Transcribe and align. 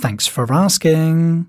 Thanks 0.00 0.28
for 0.28 0.52
asking. 0.52 1.48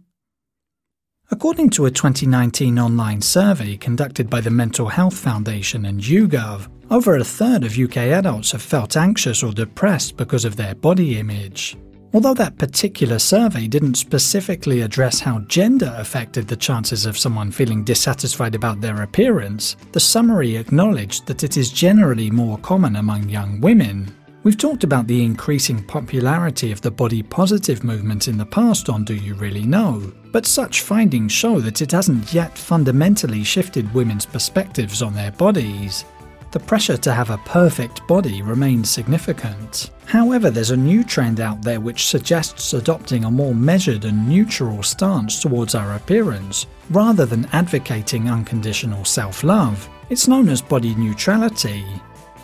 According 1.29 1.69
to 1.71 1.85
a 1.85 1.91
2019 1.91 2.79
online 2.79 3.21
survey 3.21 3.77
conducted 3.77 4.27
by 4.27 4.41
the 4.41 4.49
Mental 4.49 4.87
Health 4.87 5.15
Foundation 5.15 5.85
and 5.85 6.01
YouGov, 6.01 6.67
over 6.89 7.15
a 7.15 7.23
third 7.23 7.63
of 7.63 7.77
UK 7.77 7.97
adults 7.97 8.51
have 8.51 8.63
felt 8.63 8.97
anxious 8.97 9.43
or 9.43 9.51
depressed 9.51 10.17
because 10.17 10.45
of 10.45 10.55
their 10.55 10.73
body 10.73 11.19
image. 11.19 11.77
Although 12.11 12.33
that 12.33 12.57
particular 12.57 13.19
survey 13.19 13.67
didn't 13.67 13.93
specifically 13.93 14.81
address 14.81 15.19
how 15.19 15.41
gender 15.41 15.93
affected 15.99 16.47
the 16.47 16.55
chances 16.55 17.05
of 17.05 17.19
someone 17.19 17.51
feeling 17.51 17.83
dissatisfied 17.83 18.55
about 18.55 18.81
their 18.81 19.03
appearance, 19.03 19.75
the 19.91 19.99
summary 19.99 20.55
acknowledged 20.55 21.27
that 21.27 21.43
it 21.43 21.55
is 21.55 21.71
generally 21.71 22.31
more 22.31 22.57
common 22.57 22.95
among 22.95 23.29
young 23.29 23.61
women. 23.61 24.11
We've 24.41 24.57
talked 24.57 24.85
about 24.85 25.05
the 25.05 25.21
increasing 25.21 25.83
popularity 25.83 26.71
of 26.71 26.79
the 26.79 26.91
body 26.91 27.21
positive 27.21 27.83
movement 27.83 28.29
in 28.29 28.37
the 28.37 28.45
past 28.45 28.87
on 28.87 29.03
Do 29.03 29.13
You 29.13 29.33
Really 29.33 29.65
Know? 29.65 30.13
But 30.31 30.45
such 30.45 30.81
findings 30.81 31.33
show 31.33 31.59
that 31.59 31.81
it 31.81 31.91
hasn't 31.91 32.33
yet 32.33 32.57
fundamentally 32.57 33.43
shifted 33.43 33.93
women's 33.93 34.25
perspectives 34.25 35.01
on 35.01 35.13
their 35.13 35.33
bodies. 35.33 36.05
The 36.51 36.59
pressure 36.61 36.95
to 36.95 37.13
have 37.13 37.31
a 37.31 37.37
perfect 37.39 38.07
body 38.07 38.41
remains 38.41 38.89
significant. 38.89 39.91
However, 40.05 40.49
there's 40.49 40.71
a 40.71 40.77
new 40.77 41.03
trend 41.03 41.41
out 41.41 41.61
there 41.61 41.81
which 41.81 42.07
suggests 42.07 42.71
adopting 42.71 43.25
a 43.25 43.31
more 43.31 43.53
measured 43.53 44.05
and 44.05 44.27
neutral 44.27 44.81
stance 44.83 45.41
towards 45.41 45.75
our 45.75 45.95
appearance, 45.97 46.65
rather 46.91 47.25
than 47.25 47.49
advocating 47.51 48.29
unconditional 48.29 49.03
self 49.03 49.43
love. 49.43 49.89
It's 50.09 50.29
known 50.29 50.47
as 50.47 50.61
body 50.61 50.95
neutrality. 50.95 51.83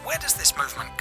Where 0.04 0.20
does 0.20 0.34
this 0.34 0.56
movement? 0.58 0.95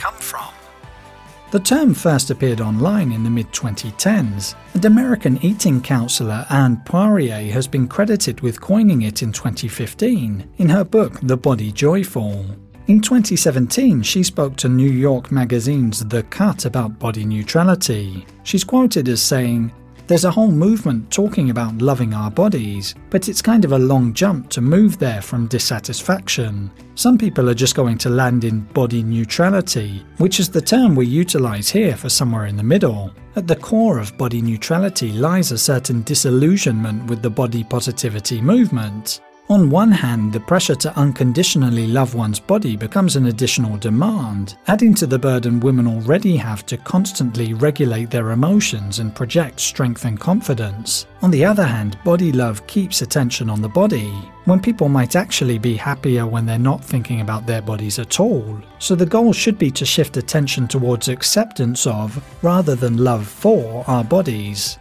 The 1.54 1.60
term 1.60 1.94
first 1.94 2.30
appeared 2.30 2.60
online 2.60 3.12
in 3.12 3.22
the 3.22 3.30
mid 3.30 3.52
2010s, 3.52 4.56
and 4.74 4.84
American 4.84 5.38
eating 5.40 5.80
counselor 5.80 6.44
Anne 6.50 6.82
Poirier 6.84 7.52
has 7.52 7.68
been 7.68 7.86
credited 7.86 8.40
with 8.40 8.60
coining 8.60 9.02
it 9.02 9.22
in 9.22 9.30
2015 9.30 10.50
in 10.58 10.68
her 10.68 10.82
book 10.82 11.20
The 11.22 11.36
Body 11.36 11.70
Joyful. 11.70 12.44
In 12.88 13.00
2017, 13.00 14.02
she 14.02 14.24
spoke 14.24 14.56
to 14.56 14.68
New 14.68 14.90
York 14.90 15.30
Magazine's 15.30 16.04
The 16.04 16.24
Cut 16.24 16.64
about 16.64 16.98
body 16.98 17.24
neutrality. 17.24 18.26
She's 18.42 18.64
quoted 18.64 19.08
as 19.08 19.22
saying, 19.22 19.72
There's 20.06 20.26
a 20.26 20.30
whole 20.30 20.50
movement 20.50 21.10
talking 21.10 21.48
about 21.48 21.80
loving 21.80 22.12
our 22.12 22.30
bodies, 22.30 22.94
but 23.08 23.30
it's 23.30 23.40
kind 23.40 23.64
of 23.64 23.72
a 23.72 23.78
long 23.78 24.12
jump 24.12 24.50
to 24.50 24.60
move 24.60 24.98
there 24.98 25.22
from 25.22 25.46
dissatisfaction. 25.46 26.70
Some 26.94 27.16
people 27.16 27.48
are 27.48 27.54
just 27.54 27.74
going 27.74 27.96
to 27.98 28.10
land 28.10 28.44
in 28.44 28.60
body 28.60 29.02
neutrality, 29.02 30.04
which 30.18 30.40
is 30.40 30.50
the 30.50 30.60
term 30.60 30.94
we 30.94 31.06
utilize 31.06 31.70
here 31.70 31.96
for 31.96 32.10
somewhere 32.10 32.44
in 32.46 32.56
the 32.56 32.62
middle. 32.62 33.14
At 33.34 33.46
the 33.46 33.56
core 33.56 33.98
of 33.98 34.18
body 34.18 34.42
neutrality 34.42 35.10
lies 35.10 35.52
a 35.52 35.58
certain 35.58 36.02
disillusionment 36.02 37.08
with 37.08 37.22
the 37.22 37.30
body 37.30 37.64
positivity 37.64 38.42
movement. 38.42 39.22
On 39.50 39.68
one 39.68 39.92
hand, 39.92 40.32
the 40.32 40.40
pressure 40.40 40.74
to 40.76 40.98
unconditionally 40.98 41.86
love 41.86 42.14
one's 42.14 42.40
body 42.40 42.76
becomes 42.76 43.14
an 43.14 43.26
additional 43.26 43.76
demand, 43.76 44.56
adding 44.68 44.94
to 44.94 45.06
the 45.06 45.18
burden 45.18 45.60
women 45.60 45.86
already 45.86 46.34
have 46.34 46.64
to 46.64 46.78
constantly 46.78 47.52
regulate 47.52 48.10
their 48.10 48.30
emotions 48.30 49.00
and 49.00 49.14
project 49.14 49.60
strength 49.60 50.06
and 50.06 50.18
confidence. 50.18 51.06
On 51.20 51.30
the 51.30 51.44
other 51.44 51.64
hand, 51.64 51.98
body 52.04 52.32
love 52.32 52.66
keeps 52.66 53.02
attention 53.02 53.50
on 53.50 53.60
the 53.60 53.68
body, 53.68 54.10
when 54.46 54.60
people 54.60 54.88
might 54.88 55.14
actually 55.14 55.58
be 55.58 55.76
happier 55.76 56.26
when 56.26 56.46
they're 56.46 56.58
not 56.58 56.82
thinking 56.82 57.20
about 57.20 57.46
their 57.46 57.60
bodies 57.60 57.98
at 57.98 58.20
all. 58.20 58.58
So 58.78 58.94
the 58.94 59.04
goal 59.04 59.34
should 59.34 59.58
be 59.58 59.70
to 59.72 59.84
shift 59.84 60.16
attention 60.16 60.68
towards 60.68 61.08
acceptance 61.08 61.86
of, 61.86 62.18
rather 62.42 62.74
than 62.74 62.96
love 62.96 63.28
for, 63.28 63.84
our 63.88 64.04
bodies. 64.04 64.78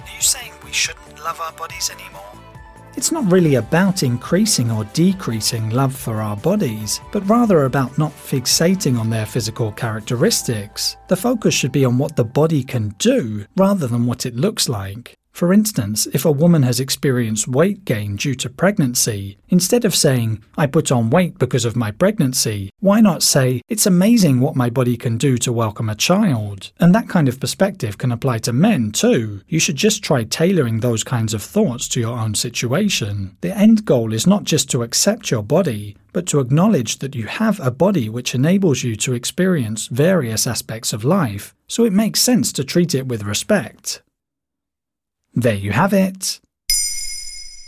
Are 0.00 0.14
you 0.14 0.22
saying 0.22 0.52
we 0.64 0.72
shouldn't 0.72 1.22
love 1.22 1.38
our 1.42 1.52
bodies 1.52 1.90
anymore? 1.90 2.41
It's 2.96 3.10
not 3.10 3.30
really 3.32 3.54
about 3.54 4.02
increasing 4.02 4.70
or 4.70 4.84
decreasing 4.92 5.70
love 5.70 5.94
for 5.94 6.20
our 6.20 6.36
bodies, 6.36 7.00
but 7.10 7.28
rather 7.28 7.64
about 7.64 7.96
not 7.98 8.12
fixating 8.12 8.98
on 8.98 9.10
their 9.10 9.26
physical 9.26 9.72
characteristics. 9.72 10.96
The 11.08 11.16
focus 11.16 11.54
should 11.54 11.72
be 11.72 11.84
on 11.84 11.98
what 11.98 12.16
the 12.16 12.24
body 12.24 12.62
can 12.62 12.90
do 12.98 13.46
rather 13.56 13.86
than 13.86 14.06
what 14.06 14.26
it 14.26 14.36
looks 14.36 14.68
like. 14.68 15.18
For 15.32 15.52
instance, 15.52 16.06
if 16.12 16.24
a 16.24 16.30
woman 16.30 16.62
has 16.62 16.78
experienced 16.78 17.48
weight 17.48 17.84
gain 17.84 18.16
due 18.16 18.34
to 18.36 18.50
pregnancy, 18.50 19.38
instead 19.48 19.84
of 19.84 19.94
saying, 19.94 20.44
I 20.58 20.66
put 20.66 20.92
on 20.92 21.10
weight 21.10 21.38
because 21.38 21.64
of 21.64 21.74
my 21.74 21.90
pregnancy, 21.90 22.70
why 22.80 23.00
not 23.00 23.22
say, 23.22 23.62
It's 23.68 23.86
amazing 23.86 24.40
what 24.40 24.56
my 24.56 24.68
body 24.68 24.96
can 24.96 25.16
do 25.16 25.38
to 25.38 25.52
welcome 25.52 25.88
a 25.88 25.94
child? 25.94 26.70
And 26.78 26.94
that 26.94 27.08
kind 27.08 27.28
of 27.28 27.40
perspective 27.40 27.96
can 27.96 28.12
apply 28.12 28.38
to 28.38 28.52
men 28.52 28.92
too. 28.92 29.40
You 29.48 29.58
should 29.58 29.76
just 29.76 30.04
try 30.04 30.24
tailoring 30.24 30.80
those 30.80 31.02
kinds 31.02 31.32
of 31.32 31.42
thoughts 31.42 31.88
to 31.88 32.00
your 32.00 32.18
own 32.18 32.34
situation. 32.34 33.36
The 33.40 33.56
end 33.56 33.86
goal 33.86 34.12
is 34.12 34.26
not 34.26 34.44
just 34.44 34.70
to 34.70 34.82
accept 34.82 35.30
your 35.30 35.42
body, 35.42 35.96
but 36.12 36.26
to 36.26 36.40
acknowledge 36.40 36.98
that 36.98 37.14
you 37.14 37.26
have 37.26 37.58
a 37.58 37.70
body 37.70 38.08
which 38.08 38.34
enables 38.34 38.84
you 38.84 38.96
to 38.96 39.14
experience 39.14 39.86
various 39.86 40.46
aspects 40.46 40.92
of 40.92 41.04
life, 41.04 41.54
so 41.66 41.84
it 41.84 41.92
makes 41.92 42.20
sense 42.20 42.52
to 42.52 42.64
treat 42.64 42.94
it 42.94 43.08
with 43.08 43.24
respect. 43.24 44.02
There 45.34 45.54
you 45.54 45.72
have 45.72 45.94
it. 45.94 46.40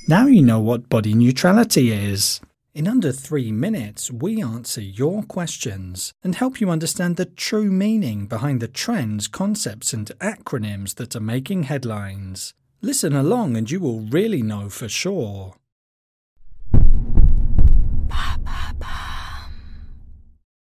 Now 0.07 0.27
you 0.27 0.43
know 0.43 0.61
what 0.61 0.91
body 0.91 1.15
neutrality 1.15 1.93
is. 1.93 2.41
In 2.75 2.87
under 2.87 3.11
three 3.11 3.53
minutes, 3.53 4.11
we 4.11 4.43
answer 4.43 4.83
your 4.83 5.23
questions 5.23 6.13
and 6.23 6.35
help 6.35 6.61
you 6.61 6.69
understand 6.69 7.17
the 7.17 7.25
true 7.25 7.71
meaning 7.71 8.27
behind 8.27 8.61
the 8.61 8.69
trends, 8.69 9.29
concepts, 9.29 9.95
and 9.95 10.11
acronyms 10.21 10.97
that 10.97 11.17
are 11.17 11.21
making 11.21 11.63
headlines. 11.63 12.53
Listen 12.83 13.15
along 13.15 13.57
and 13.57 13.71
you 13.71 13.81
will 13.81 14.01
really 14.01 14.43
know 14.43 14.69
for 14.69 14.89
sure. 14.89 15.55